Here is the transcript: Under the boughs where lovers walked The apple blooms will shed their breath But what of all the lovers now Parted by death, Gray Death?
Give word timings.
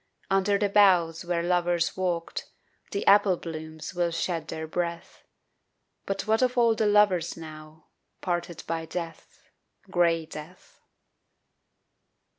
Under 0.31 0.57
the 0.57 0.67
boughs 0.67 1.23
where 1.23 1.43
lovers 1.43 1.95
walked 1.95 2.49
The 2.89 3.05
apple 3.05 3.37
blooms 3.37 3.93
will 3.93 4.09
shed 4.09 4.47
their 4.47 4.65
breath 4.65 5.21
But 6.07 6.25
what 6.25 6.41
of 6.41 6.57
all 6.57 6.73
the 6.73 6.87
lovers 6.87 7.37
now 7.37 7.85
Parted 8.19 8.63
by 8.65 8.87
death, 8.87 9.43
Gray 9.91 10.25
Death? 10.25 10.81